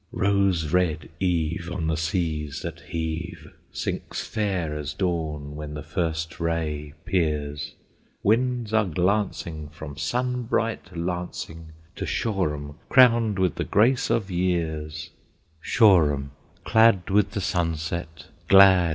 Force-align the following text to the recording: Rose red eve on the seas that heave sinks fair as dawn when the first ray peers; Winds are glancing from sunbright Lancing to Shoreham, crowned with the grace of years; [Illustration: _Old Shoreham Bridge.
Rose 0.11 0.73
red 0.73 1.09
eve 1.19 1.69
on 1.71 1.85
the 1.85 1.95
seas 1.95 2.63
that 2.63 2.79
heave 2.89 3.53
sinks 3.71 4.25
fair 4.25 4.75
as 4.75 4.95
dawn 4.95 5.55
when 5.55 5.75
the 5.75 5.83
first 5.83 6.39
ray 6.39 6.93
peers; 7.05 7.75
Winds 8.23 8.73
are 8.73 8.85
glancing 8.87 9.69
from 9.69 9.95
sunbright 9.97 10.97
Lancing 10.97 11.73
to 11.95 12.07
Shoreham, 12.07 12.79
crowned 12.89 13.37
with 13.37 13.53
the 13.53 13.63
grace 13.63 14.09
of 14.09 14.31
years; 14.31 15.11
[Illustration: 15.59 16.31
_Old 16.31 16.31
Shoreham 16.65 17.81
Bridge. 18.41 18.87